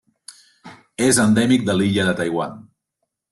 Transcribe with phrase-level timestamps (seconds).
[1.07, 2.57] És endèmic de l'illa de Taiwan.